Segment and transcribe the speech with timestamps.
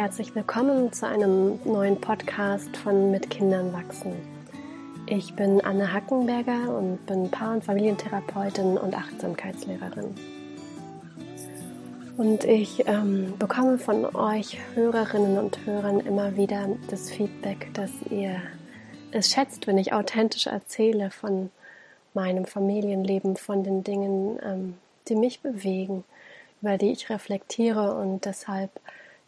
[0.00, 4.14] herzlich willkommen zu einem neuen Podcast von Mit Kindern wachsen.
[5.06, 10.14] Ich bin Anne Hackenberger und bin Paar- und Familientherapeutin und Achtsamkeitslehrerin.
[12.16, 18.40] Und ich ähm, bekomme von euch Hörerinnen und Hörern immer wieder das Feedback, dass ihr
[19.10, 21.50] es schätzt, wenn ich authentisch erzähle von
[22.14, 24.74] meinem Familienleben, von den Dingen, ähm,
[25.08, 26.04] die mich bewegen,
[26.62, 28.70] über die ich reflektiere und deshalb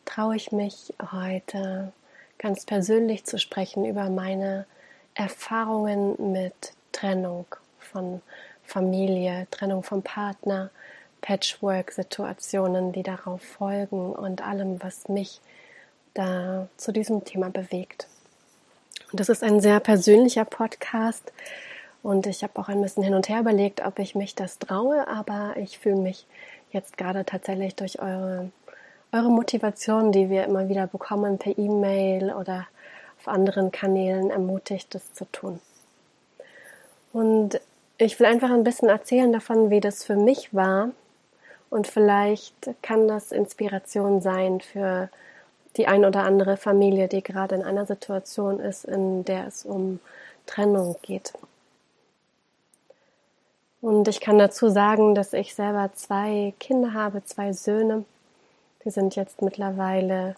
[0.05, 1.93] traue ich mich heute
[2.39, 4.67] ganz persönlich zu sprechen über meine
[5.15, 7.47] Erfahrungen mit Trennung
[7.79, 8.21] von
[8.65, 10.71] Familie, Trennung vom Partner,
[11.21, 15.41] Patchwork-Situationen, die darauf folgen und allem, was mich
[16.15, 18.09] da zu diesem Thema bewegt.
[19.11, 21.33] Und das ist ein sehr persönlicher Podcast
[22.03, 25.07] und ich habe auch ein bisschen hin und her überlegt, ob ich mich das traue,
[25.07, 26.27] aber ich fühle mich
[26.73, 28.51] jetzt gerade tatsächlich durch eure
[29.13, 32.67] eure Motivation, die wir immer wieder bekommen per E-Mail oder
[33.19, 35.61] auf anderen Kanälen, ermutigt, das zu tun.
[37.13, 37.61] Und
[37.99, 40.91] ich will einfach ein bisschen erzählen davon, wie das für mich war.
[41.71, 45.09] Und vielleicht kann das Inspiration sein für
[45.77, 50.01] die ein oder andere Familie, die gerade in einer Situation ist, in der es um
[50.47, 51.33] Trennung geht.
[53.81, 58.05] Und ich kann dazu sagen, dass ich selber zwei Kinder habe, zwei Söhne.
[58.85, 60.35] Die sind jetzt mittlerweile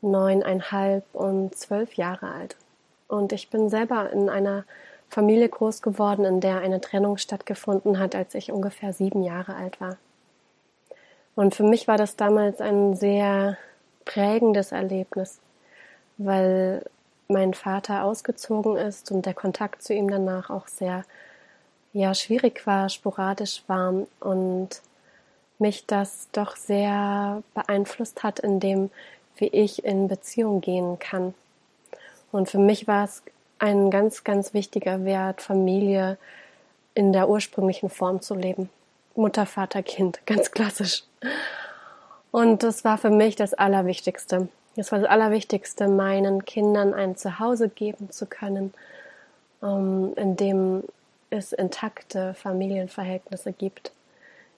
[0.00, 2.56] neuneinhalb und zwölf Jahre alt.
[3.08, 4.64] Und ich bin selber in einer
[5.08, 9.80] Familie groß geworden, in der eine Trennung stattgefunden hat, als ich ungefähr sieben Jahre alt
[9.80, 9.96] war.
[11.34, 13.56] Und für mich war das damals ein sehr
[14.04, 15.38] prägendes Erlebnis,
[16.18, 16.84] weil
[17.28, 21.04] mein Vater ausgezogen ist und der Kontakt zu ihm danach auch sehr
[21.92, 24.68] ja schwierig war, sporadisch war und
[25.62, 28.90] mich das doch sehr beeinflusst hat in dem,
[29.36, 31.32] wie ich in Beziehung gehen kann.
[32.30, 33.22] Und für mich war es
[33.58, 36.18] ein ganz, ganz wichtiger Wert, Familie
[36.94, 38.68] in der ursprünglichen Form zu leben.
[39.14, 41.04] Mutter, Vater, Kind, ganz klassisch.
[42.30, 44.48] Und das war für mich das Allerwichtigste.
[44.76, 48.74] Das war das Allerwichtigste, meinen Kindern ein Zuhause geben zu können,
[49.62, 50.84] ähm, in dem
[51.30, 53.92] es intakte Familienverhältnisse gibt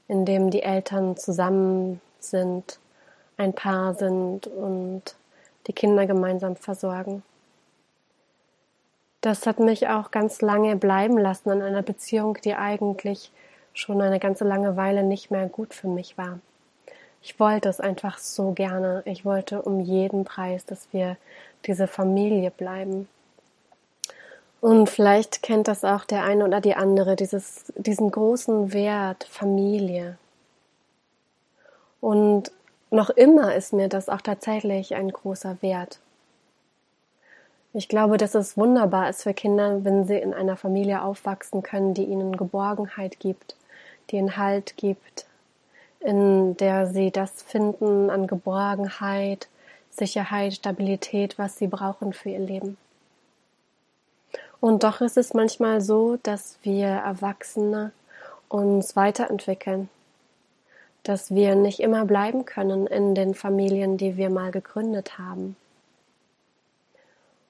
[0.09, 2.79] in dem die Eltern zusammen sind,
[3.37, 5.03] ein Paar sind und
[5.67, 7.23] die Kinder gemeinsam versorgen.
[9.21, 13.31] Das hat mich auch ganz lange bleiben lassen in einer Beziehung, die eigentlich
[13.73, 16.39] schon eine ganze lange Weile nicht mehr gut für mich war.
[17.23, 19.03] Ich wollte es einfach so gerne.
[19.07, 21.17] Ich wollte um jeden Preis, dass wir
[21.65, 23.09] diese Familie bleiben.
[24.65, 30.17] Und vielleicht kennt das auch der eine oder die andere, dieses, diesen großen Wert Familie.
[32.01, 32.51] Und
[32.91, 35.99] noch immer ist mir das auch tatsächlich ein großer Wert.
[37.75, 41.93] Ich glaube, dass es wunderbar ist für Kinder, wenn sie in einer Familie aufwachsen können,
[41.93, 43.57] die ihnen Geborgenheit gibt,
[44.09, 45.27] die ihnen Halt gibt,
[46.01, 49.47] in der sie das finden an Geborgenheit,
[49.91, 52.79] Sicherheit, Stabilität, was sie brauchen für ihr Leben.
[54.65, 57.93] Und doch ist es manchmal so, dass wir Erwachsene
[58.49, 59.91] uns weiterentwickeln,
[61.03, 65.55] dass wir nicht immer bleiben können in den Familien, die wir mal gegründet haben.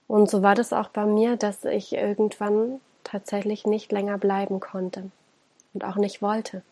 [0.08, 5.12] Und so war das auch bei mir, dass ich irgendwann tatsächlich nicht länger bleiben konnte
[5.72, 6.62] und auch nicht wollte.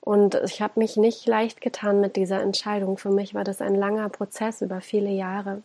[0.00, 2.96] Und ich habe mich nicht leicht getan mit dieser Entscheidung.
[2.96, 5.60] Für mich war das ein langer Prozess über viele Jahre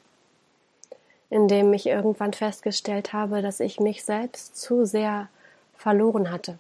[1.32, 5.30] in dem ich irgendwann festgestellt habe, dass ich mich selbst zu sehr
[5.78, 6.60] verloren hatte.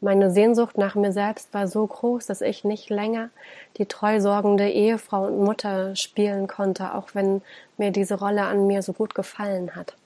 [0.00, 3.30] Meine Sehnsucht nach mir selbst war so groß, dass ich nicht länger
[3.78, 7.40] die treusorgende Ehefrau und Mutter spielen konnte, auch wenn
[7.78, 9.96] mir diese Rolle an mir so gut gefallen hat.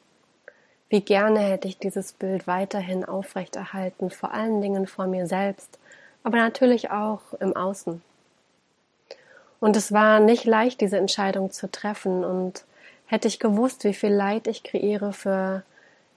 [0.89, 5.81] Wie gerne hätte ich dieses Bild weiterhin aufrechterhalten, vor allen Dingen vor mir selbst,
[6.23, 8.03] aber natürlich auch im Außen.
[9.59, 12.65] Und es war nicht leicht, diese Entscheidung zu treffen und
[13.09, 15.63] Hätte ich gewusst, wie viel Leid ich kreiere für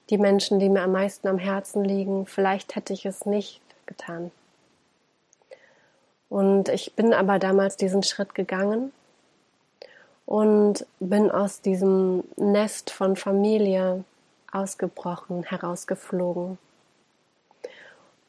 [0.09, 4.29] die Menschen, die mir am meisten am Herzen liegen, vielleicht hätte ich es nicht getan.
[6.27, 8.91] Und ich bin aber damals diesen Schritt gegangen
[10.25, 14.03] und bin aus diesem Nest von Familie
[14.51, 16.57] ausgebrochen, herausgeflogen.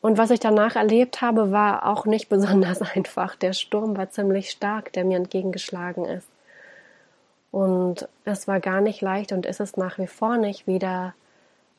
[0.00, 3.34] Und was ich danach erlebt habe, war auch nicht besonders einfach.
[3.34, 6.28] Der Sturm war ziemlich stark, der mir entgegengeschlagen ist.
[7.52, 11.14] Und es war gar nicht leicht und ist es nach wie vor nicht, wieder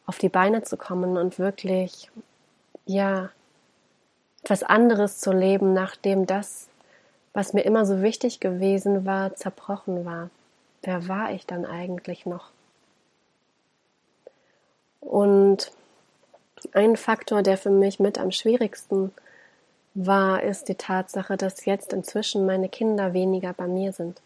[0.05, 2.11] auf die Beine zu kommen und wirklich,
[2.85, 3.31] ja,
[4.43, 6.67] etwas anderes zu leben, nachdem das,
[7.33, 10.29] was mir immer so wichtig gewesen war, zerbrochen war.
[10.83, 12.51] Wer war ich dann eigentlich noch?
[14.99, 15.71] Und
[16.73, 19.11] ein Faktor, der für mich mit am schwierigsten
[19.95, 24.21] war, ist die Tatsache, dass jetzt inzwischen meine Kinder weniger bei mir sind.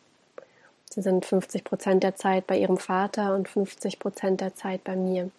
[0.89, 4.95] Sie sind 50 Prozent der Zeit bei ihrem Vater und 50 Prozent der Zeit bei
[4.95, 5.29] mir.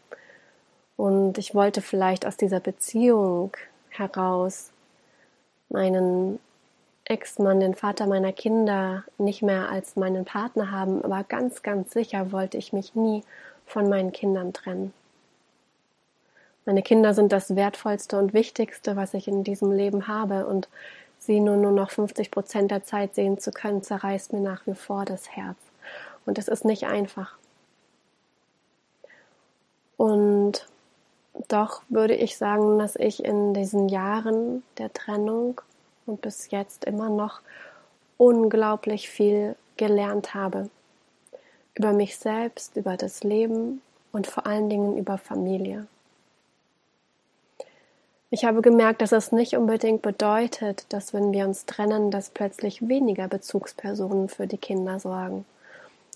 [0.96, 3.52] Und ich wollte vielleicht aus dieser Beziehung
[3.88, 4.70] heraus
[5.68, 6.38] meinen
[7.04, 12.32] Ex-Mann, den Vater meiner Kinder, nicht mehr als meinen Partner haben, aber ganz, ganz sicher
[12.32, 13.22] wollte ich mich nie
[13.64, 14.92] von meinen Kindern trennen.
[16.66, 20.68] Meine Kinder sind das Wertvollste und Wichtigste, was ich in diesem Leben habe und
[21.28, 24.74] sie nur, nur noch 50 Prozent der Zeit sehen zu können, zerreißt mir nach wie
[24.74, 25.58] vor das Herz.
[26.24, 27.36] Und es ist nicht einfach.
[29.98, 30.66] Und
[31.48, 35.60] doch würde ich sagen, dass ich in diesen Jahren der Trennung
[36.06, 37.42] und bis jetzt immer noch
[38.16, 40.70] unglaublich viel gelernt habe.
[41.74, 43.82] Über mich selbst, über das Leben
[44.12, 45.86] und vor allen Dingen über Familie.
[48.30, 52.86] Ich habe gemerkt, dass es nicht unbedingt bedeutet, dass wenn wir uns trennen, dass plötzlich
[52.86, 55.46] weniger Bezugspersonen für die Kinder sorgen,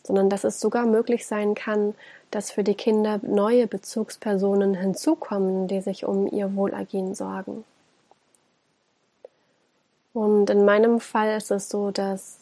[0.02, 1.94] sondern dass es sogar möglich sein kann,
[2.30, 7.64] dass für die Kinder neue Bezugspersonen hinzukommen, die sich um ihr Wohlergehen sorgen.
[10.12, 12.36] Und in meinem Fall ist es so, dass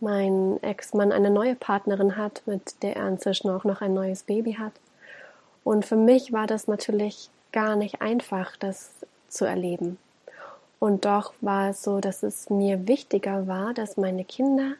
[0.00, 4.54] mein Ex-Mann eine neue Partnerin hat, mit der er inzwischen auch noch ein neues Baby
[4.54, 4.72] hat.
[5.64, 8.92] Und für mich war das natürlich gar nicht einfach, das
[9.28, 9.98] zu erleben.
[10.78, 14.72] Und doch war es so, dass es mir wichtiger war, dass meine Kinder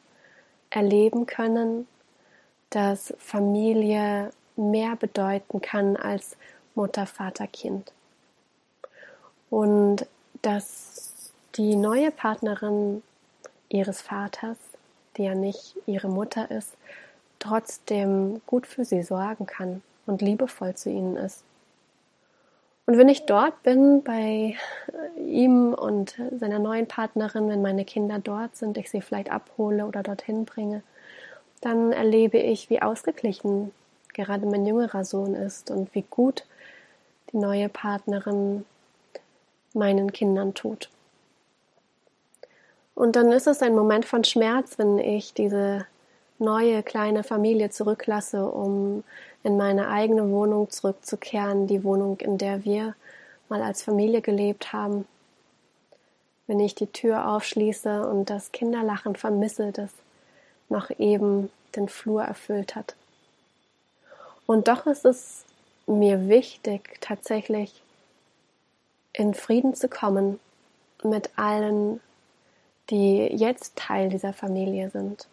[0.70, 1.86] erleben können,
[2.70, 6.36] dass Familie mehr bedeuten kann als
[6.74, 7.92] Mutter, Vater, Kind.
[9.50, 10.06] Und
[10.42, 13.02] dass die neue Partnerin
[13.68, 14.56] ihres Vaters,
[15.16, 16.76] die ja nicht ihre Mutter ist,
[17.38, 21.42] trotzdem gut für sie sorgen kann und liebevoll zu ihnen ist.
[22.90, 24.56] Und wenn ich dort bin bei
[25.16, 30.02] ihm und seiner neuen Partnerin, wenn meine Kinder dort sind, ich sie vielleicht abhole oder
[30.02, 30.82] dorthin bringe,
[31.60, 33.70] dann erlebe ich, wie ausgeglichen
[34.12, 36.44] gerade mein jüngerer Sohn ist und wie gut
[37.32, 38.64] die neue Partnerin
[39.72, 40.90] meinen Kindern tut.
[42.96, 45.86] Und dann ist es ein Moment von Schmerz, wenn ich diese
[46.40, 49.04] neue kleine Familie zurücklasse, um
[49.42, 52.94] in meine eigene Wohnung zurückzukehren, die Wohnung, in der wir
[53.48, 55.06] mal als Familie gelebt haben.
[56.46, 59.90] Wenn ich die Tür aufschließe und das Kinderlachen vermisse, das
[60.68, 62.96] noch eben den Flur erfüllt hat.
[64.46, 65.44] Und doch ist es
[65.86, 67.82] mir wichtig, tatsächlich
[69.12, 70.40] in Frieden zu kommen
[71.02, 72.00] mit allen,
[72.90, 75.26] die jetzt Teil dieser Familie sind.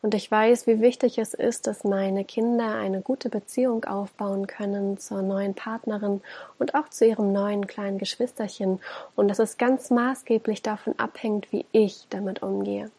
[0.00, 4.96] Und ich weiß, wie wichtig es ist, dass meine Kinder eine gute Beziehung aufbauen können
[4.98, 6.20] zur neuen Partnerin
[6.58, 8.78] und auch zu ihrem neuen kleinen Geschwisterchen
[9.16, 12.92] und dass es ganz maßgeblich davon abhängt, wie ich damit umgehe.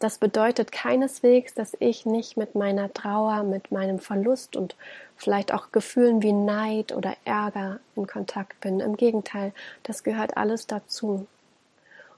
[0.00, 4.76] Das bedeutet keineswegs, dass ich nicht mit meiner Trauer, mit meinem Verlust und
[5.16, 8.80] vielleicht auch Gefühlen wie Neid oder Ärger in Kontakt bin.
[8.80, 9.52] Im Gegenteil,
[9.84, 11.26] das gehört alles dazu.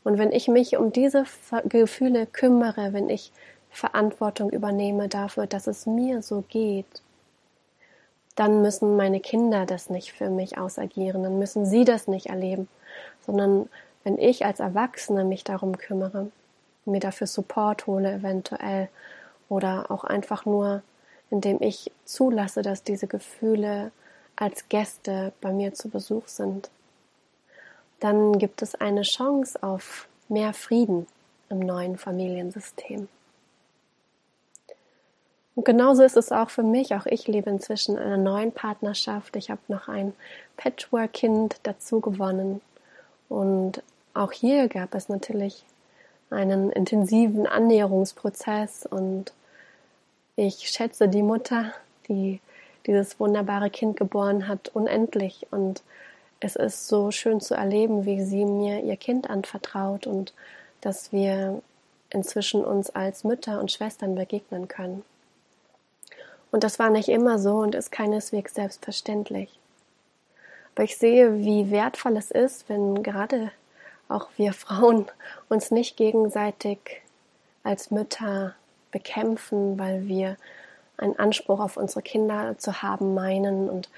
[0.04, 1.24] Und wenn ich mich um diese
[1.64, 3.32] Gefühle kümmere, wenn ich
[3.70, 7.02] Verantwortung übernehme dafür, dass es mir so geht,
[8.34, 12.68] dann müssen meine Kinder das nicht für mich ausagieren, dann müssen sie das nicht erleben,
[13.26, 13.68] sondern
[14.04, 16.30] wenn ich als Erwachsene mich darum kümmere,
[16.84, 18.88] mir dafür Support hole eventuell
[19.48, 20.82] oder auch einfach nur,
[21.30, 23.90] indem ich zulasse, dass diese Gefühle
[24.36, 26.70] als Gäste bei mir zu Besuch sind,
[28.00, 31.06] dann gibt es eine Chance auf mehr Frieden
[31.50, 33.08] im neuen Familiensystem.
[35.58, 36.94] Und genauso ist es auch für mich.
[36.94, 39.34] Auch ich lebe inzwischen in einer neuen Partnerschaft.
[39.34, 40.12] Ich habe noch ein
[40.56, 42.60] Patchwork-Kind dazu gewonnen.
[43.28, 43.82] Und
[44.14, 45.64] auch hier gab es natürlich
[46.30, 48.86] einen intensiven Annäherungsprozess.
[48.86, 49.32] Und
[50.36, 51.72] ich schätze die Mutter,
[52.08, 52.38] die
[52.86, 55.48] dieses wunderbare Kind geboren hat, unendlich.
[55.50, 55.82] Und
[56.40, 60.32] es ist so schön zu erleben, wie sie mir ihr Kind anvertraut und
[60.80, 61.60] dass wir
[62.10, 65.04] inzwischen uns als Mütter und Schwestern begegnen können.
[66.50, 69.50] Und das war nicht immer so und ist keineswegs selbstverständlich.
[70.74, 73.50] Aber ich sehe, wie wertvoll es ist, wenn gerade
[74.08, 75.06] auch wir Frauen
[75.48, 77.02] uns nicht gegenseitig
[77.64, 78.54] als Mütter
[78.90, 80.36] bekämpfen, weil wir
[80.96, 83.90] einen Anspruch auf unsere Kinder zu haben meinen und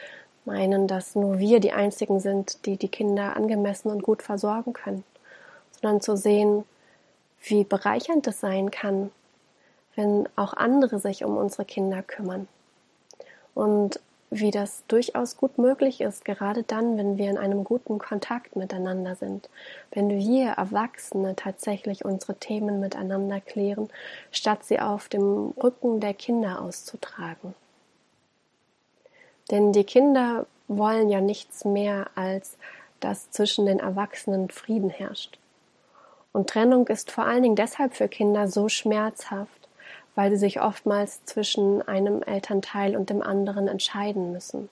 [0.51, 5.05] meinen, dass nur wir die Einzigen sind, die die Kinder angemessen und gut versorgen können,
[5.81, 6.65] sondern zu sehen,
[7.45, 9.11] wie bereichernd es sein kann,
[9.95, 12.49] wenn auch andere sich um unsere Kinder kümmern.
[13.55, 18.57] Und wie das durchaus gut möglich ist, gerade dann, wenn wir in einem guten Kontakt
[18.57, 19.49] miteinander sind,
[19.93, 23.89] wenn wir Erwachsene tatsächlich unsere Themen miteinander klären,
[24.31, 27.55] statt sie auf dem Rücken der Kinder auszutragen.
[29.51, 32.57] Denn die Kinder wollen ja nichts mehr, als
[33.01, 35.39] dass zwischen den Erwachsenen Frieden herrscht.
[36.33, 39.69] Und Trennung ist vor allen Dingen deshalb für Kinder so schmerzhaft,
[40.15, 44.69] weil sie sich oftmals zwischen einem Elternteil und dem anderen entscheiden müssen.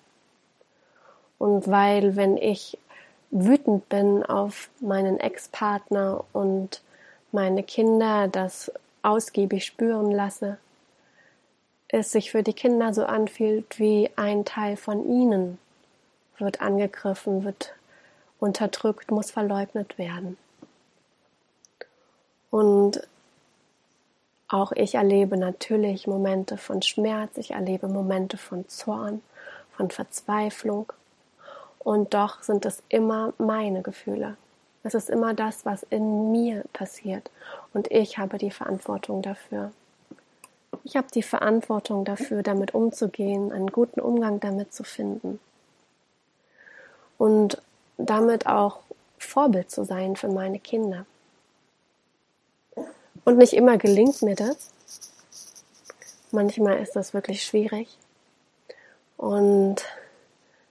[1.39, 2.79] Und weil, wenn ich
[3.31, 6.83] wütend bin auf meinen Ex-Partner und
[7.33, 10.59] meine Kinder das ausgiebig spüren lasse,
[11.89, 15.59] es sich für die Kinder so anfühlt, wie ein Teil von ihnen
[16.39, 17.75] wird angegriffen, wird
[18.39, 20.37] unterdrückt, muss verleugnet werden.
[22.51, 23.01] Und
[24.49, 29.23] auch ich erlebe natürlich Momente von Schmerz, ich erlebe Momente von Zorn,
[29.77, 30.93] von Verzweiflung.
[31.79, 34.37] Und doch sind es immer meine Gefühle.
[34.83, 37.31] Es ist immer das, was in mir passiert.
[37.75, 39.73] Und ich habe die Verantwortung dafür.
[40.85, 45.41] Ich habe die Verantwortung dafür, damit umzugehen, einen guten Umgang damit zu finden.
[47.19, 47.61] Und
[47.97, 48.81] damit auch
[49.19, 51.05] Vorbild zu sein für meine Kinder.
[53.25, 54.71] Und nicht immer gelingt mir das.
[56.31, 57.99] Manchmal ist das wirklich schwierig.
[59.17, 59.85] Und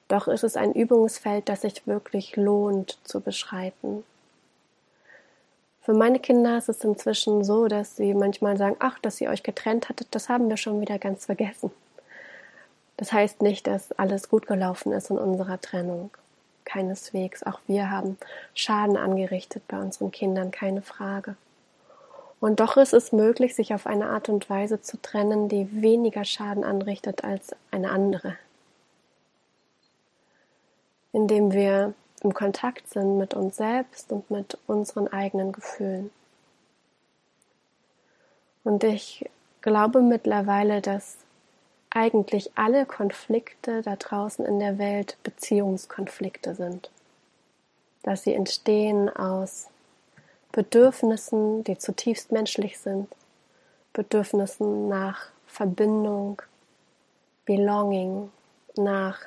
[0.08, 4.04] doch ist es ein Übungsfeld, das sich wirklich lohnt zu beschreiten.
[5.88, 9.41] Für meine Kinder ist es inzwischen so, dass sie manchmal sagen, ach, dass ihr euch
[9.41, 11.72] getrennt hattet, das haben wir schon wieder ganz vergessen.
[12.98, 16.10] Das heißt nicht, dass alles gut gelaufen ist in unserer Trennung.
[16.65, 17.44] Keineswegs.
[17.44, 18.17] Auch wir haben
[18.53, 21.38] Schaden angerichtet bei unseren Kindern, keine Frage.
[22.41, 26.25] Und doch ist es möglich, sich auf eine Art und Weise zu trennen, die weniger
[26.25, 28.36] Schaden anrichtet als eine andere.
[31.13, 31.94] Indem wir
[32.24, 36.10] im Kontakt sind mit uns selbst und mit unseren eigenen Gefühlen.
[38.64, 39.30] Und ich
[39.62, 41.18] glaube mittlerweile, dass
[41.90, 46.90] eigentlich alle Konflikte da draußen in der Welt Beziehungskonflikte sind.
[48.04, 49.70] Dass sie entstehen aus
[50.52, 53.08] Bedürfnissen, die zutiefst menschlich sind,
[53.94, 56.42] Bedürfnissen nach Verbindung,
[57.46, 58.32] Belonging,
[58.76, 59.20] nach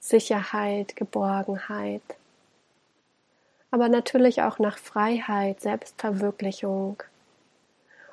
[0.00, 2.02] Sicherheit, Geborgenheit,
[3.70, 7.02] aber natürlich auch nach Freiheit, Selbstverwirklichung.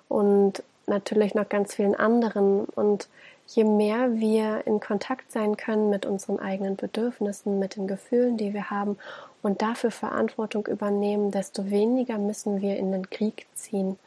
[0.07, 2.65] Und natürlich noch ganz vielen anderen.
[2.65, 3.09] Und
[3.47, 8.53] je mehr wir in Kontakt sein können mit unseren eigenen Bedürfnissen, mit den Gefühlen, die
[8.53, 8.97] wir haben
[9.41, 13.97] und dafür Verantwortung übernehmen, desto weniger müssen wir in den Krieg ziehen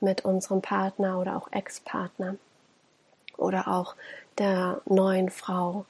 [0.00, 2.36] mit unserem Partner oder auch Ex-Partner
[3.36, 3.94] oder auch
[4.38, 5.86] der neuen Frau,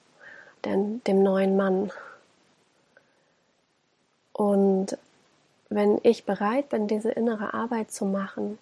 [0.64, 1.90] dem, dem neuen Mann.
[4.33, 4.99] Und
[5.68, 8.59] wenn ich bereit bin, diese innere Arbeit zu machen,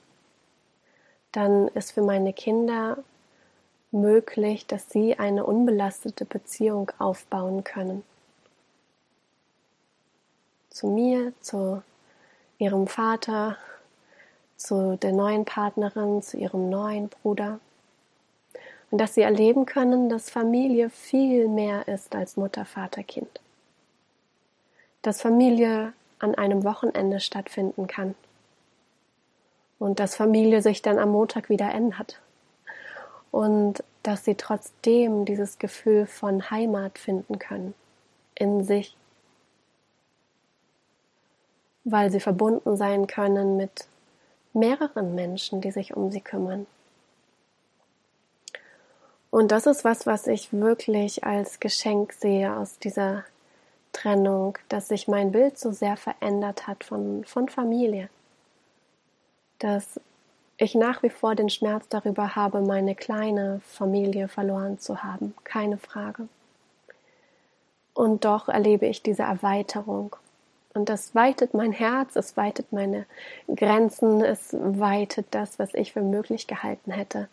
[1.33, 2.99] dann ist für meine Kinder
[3.91, 8.03] möglich, dass sie eine unbelastete Beziehung aufbauen können.
[10.71, 11.83] Zu mir, zu
[12.59, 13.57] ihrem Vater,
[14.57, 17.61] zu der neuen Partnerin, zu ihrem neuen Bruder.
[18.93, 23.41] Und dass sie erleben können, dass Familie viel mehr ist als Mutter, Vater, Kind.
[25.01, 28.15] Dass Familie an einem Wochenende stattfinden kann
[29.79, 32.21] und dass Familie sich dann am Montag wieder ändert
[33.31, 37.73] und dass sie trotzdem dieses Gefühl von Heimat finden können
[38.35, 38.95] in sich,
[41.85, 43.87] weil sie verbunden sein können mit
[44.53, 46.67] mehreren Menschen, die sich um sie kümmern.
[49.33, 53.25] Und das ist was, was ich wirklich als Geschenk sehe aus dieser
[53.93, 58.09] Trennung, dass sich mein Bild so sehr verändert hat von, von Familie
[59.63, 60.01] dass
[60.57, 65.79] ich nach wie vor den Schmerz darüber habe, meine kleine Familie verloren zu haben, keine
[65.79, 66.29] Frage.
[67.95, 70.17] Und doch erlebe ich diese Erweiterung.
[70.75, 73.07] Und das weitet mein Herz, es weitet meine
[73.55, 77.29] Grenzen, es weitet das, was ich für möglich gehalten hätte.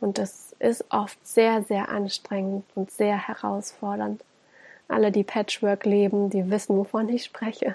[0.00, 4.22] Und das ist oft sehr, sehr anstrengend und sehr herausfordernd.
[4.88, 7.74] Alle, die Patchwork leben, die wissen, wovon ich spreche.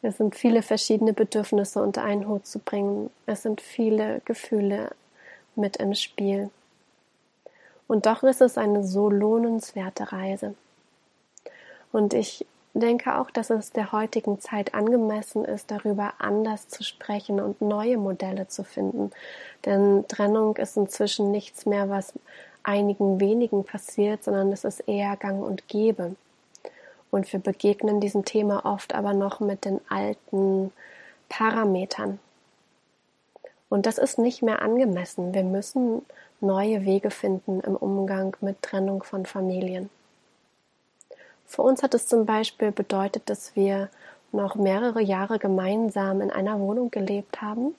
[0.00, 3.10] Es sind viele verschiedene Bedürfnisse unter einen Hut zu bringen.
[3.26, 4.90] Es sind viele Gefühle
[5.54, 6.50] mit im Spiel.
[7.86, 10.54] Und doch ist es eine so lohnenswerte Reise.
[11.92, 17.40] Und ich denke auch, dass es der heutigen Zeit angemessen ist, darüber anders zu sprechen
[17.40, 19.10] und neue Modelle zu finden.
[19.64, 22.14] Denn Trennung ist inzwischen nichts mehr, was
[22.62, 26.16] einigen wenigen passiert, sondern es ist eher gang und gäbe.
[27.10, 30.72] Und wir begegnen diesem Thema oft aber noch mit den alten
[31.28, 32.18] Parametern.
[33.68, 35.34] Und das ist nicht mehr angemessen.
[35.34, 36.02] Wir müssen
[36.40, 39.90] neue Wege finden im Umgang mit Trennung von Familien.
[41.46, 43.90] Für uns hat es zum Beispiel bedeutet, dass wir
[44.32, 47.74] noch mehrere Jahre gemeinsam in einer Wohnung gelebt haben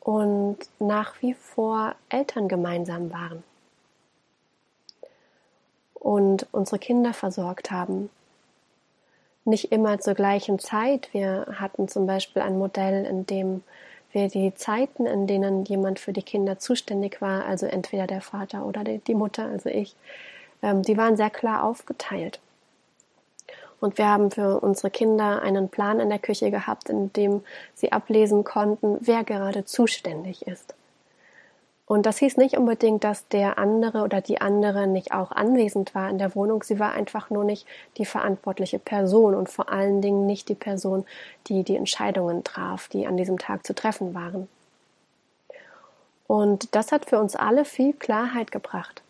[0.00, 3.42] und nach wie vor Eltern gemeinsam waren
[5.94, 8.10] und unsere Kinder versorgt haben.
[9.44, 11.10] Nicht immer zur gleichen Zeit.
[11.12, 13.62] Wir hatten zum Beispiel ein Modell, in dem
[14.12, 18.66] wir die Zeiten, in denen jemand für die Kinder zuständig war, also entweder der Vater
[18.66, 19.94] oder die Mutter, also ich,
[20.62, 22.40] ähm, die waren sehr klar aufgeteilt.
[23.80, 27.42] Und wir haben für unsere Kinder einen Plan in der Küche gehabt, in dem
[27.74, 30.74] sie ablesen konnten, wer gerade zuständig ist.
[31.90, 36.08] Und das hieß nicht unbedingt, dass der andere oder die andere nicht auch anwesend war
[36.08, 36.62] in der Wohnung.
[36.62, 41.04] Sie war einfach nur nicht die verantwortliche Person und vor allen Dingen nicht die Person,
[41.48, 44.46] die die Entscheidungen traf, die an diesem Tag zu treffen waren.
[46.28, 49.02] Und das hat für uns alle viel Klarheit gebracht.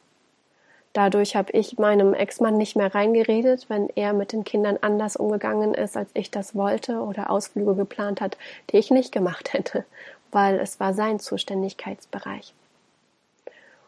[0.93, 5.73] Dadurch habe ich meinem Ex-Mann nicht mehr reingeredet, wenn er mit den Kindern anders umgegangen
[5.73, 8.37] ist, als ich das wollte oder Ausflüge geplant hat,
[8.71, 9.85] die ich nicht gemacht hätte,
[10.33, 12.55] weil es war sein Zuständigkeitsbereich.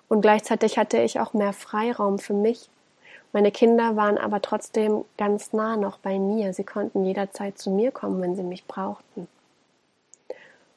[0.09, 2.69] Und gleichzeitig hatte ich auch mehr Freiraum für mich.
[3.33, 6.53] Meine Kinder waren aber trotzdem ganz nah noch bei mir.
[6.53, 9.27] Sie konnten jederzeit zu mir kommen, wenn sie mich brauchten.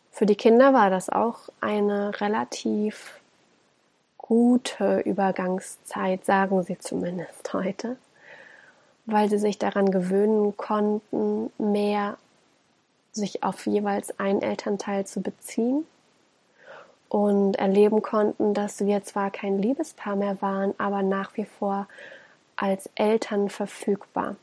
[0.10, 3.20] Für die Kinder war das auch eine relativ
[4.28, 7.96] gute Übergangszeit, sagen sie zumindest heute,
[9.06, 12.18] weil sie sich daran gewöhnen konnten, mehr
[13.12, 15.86] sich auf jeweils einen Elternteil zu beziehen
[17.08, 21.88] und erleben konnten, dass wir zwar kein Liebespaar mehr waren, aber nach wie vor
[22.56, 24.38] als Eltern verfügbar.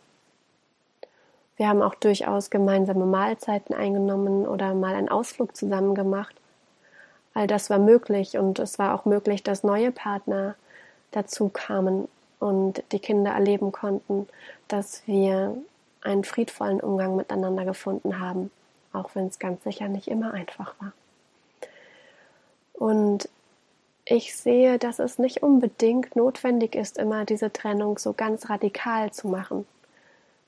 [1.57, 6.37] Wir haben auch durchaus gemeinsame Mahlzeiten eingenommen oder mal einen Ausflug zusammen gemacht
[7.35, 10.55] All das war möglich und es war auch möglich, dass neue Partner
[11.13, 14.29] dazu kamen und die Kinder erleben konnten,
[14.69, 15.57] dass wir
[16.03, 18.51] einen friedvollen Umgang miteinander gefunden haben,
[18.93, 20.93] auch wenn es ganz sicher nicht immer einfach war.
[22.73, 23.29] Und
[24.05, 29.29] ich sehe, dass es nicht unbedingt notwendig ist, immer diese Trennung so ganz radikal zu
[29.29, 29.67] machen,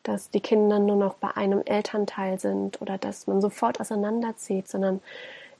[0.03, 5.01] dass die Kinder nur noch bei einem Elternteil sind oder dass man sofort auseinanderzieht, sondern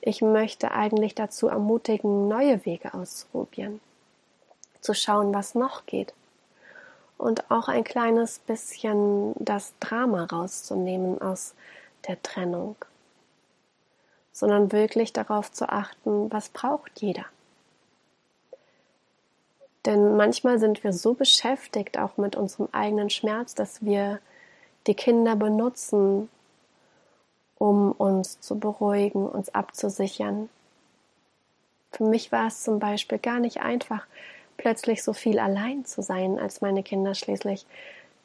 [0.01, 3.79] ich möchte eigentlich dazu ermutigen, neue Wege auszuprobieren,
[4.81, 6.13] zu schauen, was noch geht.
[7.17, 11.55] Und auch ein kleines bisschen das Drama rauszunehmen aus
[12.07, 12.75] der Trennung,
[14.33, 17.25] sondern wirklich darauf zu achten, was braucht jeder.
[19.85, 24.19] Denn manchmal sind wir so beschäftigt, auch mit unserem eigenen Schmerz, dass wir
[24.87, 26.29] die Kinder benutzen,
[27.57, 30.49] um uns zu beruhigen, uns abzusichern.
[31.91, 34.05] Für mich war es zum Beispiel gar nicht einfach,
[34.57, 37.65] plötzlich so viel allein zu sein, als meine Kinder schließlich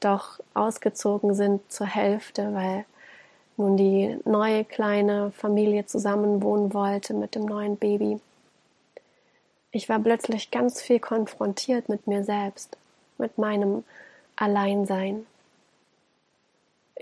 [0.00, 2.84] doch ausgezogen sind zur Hälfte, weil
[3.56, 8.18] nun die neue kleine Familie zusammen wohnen wollte mit dem neuen Baby.
[9.70, 12.76] Ich war plötzlich ganz viel konfrontiert mit mir selbst,
[13.18, 13.84] mit meinem
[14.34, 15.26] Alleinsein.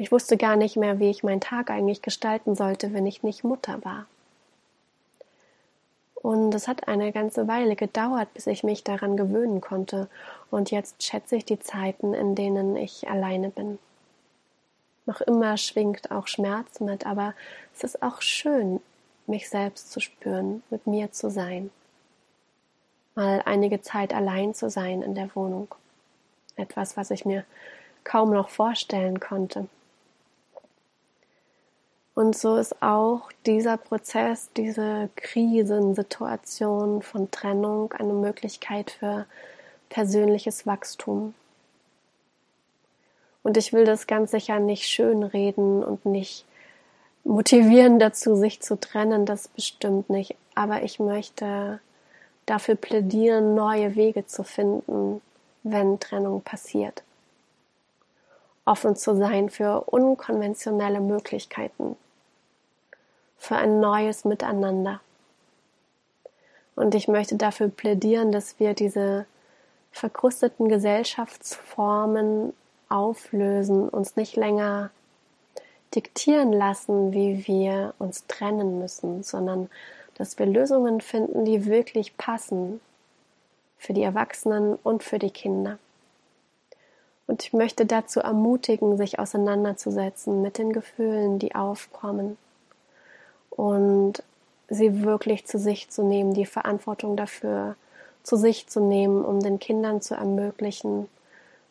[0.01, 3.43] Ich wusste gar nicht mehr, wie ich meinen Tag eigentlich gestalten sollte, wenn ich nicht
[3.43, 4.07] Mutter war.
[6.15, 10.09] Und es hat eine ganze Weile gedauert, bis ich mich daran gewöhnen konnte.
[10.53, 13.81] Und jetzt schätze ich die Zeiten, in denen ich alleine bin.
[15.05, 17.35] Noch immer schwingt auch Schmerz mit, aber
[17.75, 18.81] es ist auch schön,
[19.27, 21.71] mich selbst zu spüren, mit mir zu sein.
[23.17, 25.75] Mal einige Zeit allein zu sein in der Wohnung.
[26.55, 27.45] Etwas, was ich mir
[28.05, 29.67] kaum noch vorstellen konnte.
[32.19, 39.25] Und so ist auch dieser Prozess, diese Krisensituation von Trennung eine Möglichkeit für
[39.89, 41.35] persönliches Wachstum.
[43.45, 46.45] Und ich will das ganz sicher nicht schönreden und nicht
[47.23, 50.35] motivieren dazu, sich zu trennen, das bestimmt nicht.
[50.57, 51.79] Aber ich möchte
[52.47, 55.23] dafür plädieren, neue Wege zu finden,
[55.63, 57.05] wenn Trennung passiert.
[58.65, 61.97] Offen zu sein für unkonventionelle Möglichkeiten
[63.39, 65.01] für ein neues Miteinander.
[66.75, 69.27] Und ich möchte dafür plädieren, dass wir diese
[69.91, 72.53] verkrusteten Gesellschaftsformen
[72.89, 74.91] auflösen, uns nicht länger
[75.95, 79.71] diktieren lassen, wie wir uns trennen müssen, sondern
[80.15, 82.81] dass wir Lösungen finden, die wirklich passen
[83.79, 85.79] für die Erwachsenen und für die Kinder.
[87.27, 92.37] Und ich möchte dazu ermutigen, sich auseinanderzusetzen mit den Gefühlen, die aufkommen
[93.59, 94.23] und
[94.69, 97.75] sie wirklich zu sich zu nehmen, die Verantwortung dafür
[98.23, 101.09] zu sich zu nehmen, um den Kindern zu ermöglichen,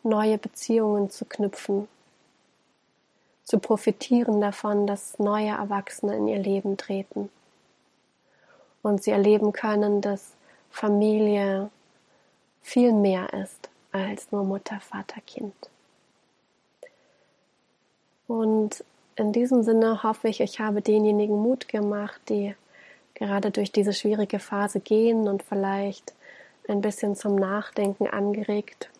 [0.02, 1.88] neue Beziehungen zu knüpfen,
[3.42, 7.30] zu profitieren davon, dass neue Erwachsene in ihr Leben treten
[8.82, 10.32] und sie erleben können, dass
[10.70, 11.70] Familie
[12.60, 15.54] viel mehr ist als nur Mutter, Vater, Kind.
[18.26, 18.84] Und
[19.18, 22.54] in diesem Sinne hoffe ich, ich habe denjenigen Mut gemacht, die
[23.14, 26.14] gerade durch diese schwierige Phase gehen und vielleicht
[26.68, 28.90] ein bisschen zum Nachdenken angeregt.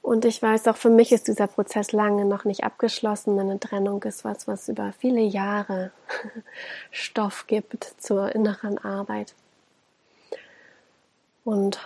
[0.00, 3.38] Und ich weiß auch, für mich ist dieser Prozess lange noch nicht abgeschlossen.
[3.38, 5.92] Eine Trennung ist was, was über viele Jahre
[6.90, 9.34] Stoff gibt zur inneren Arbeit.
[11.44, 11.78] Und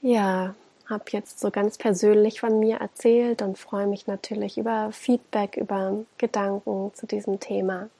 [0.00, 0.54] ja,
[0.88, 6.04] habe jetzt so ganz persönlich von mir erzählt und freue mich natürlich über Feedback, über
[6.16, 7.90] Gedanken zu diesem Thema.